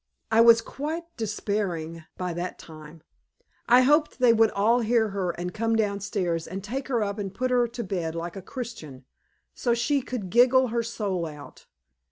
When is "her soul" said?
10.69-11.27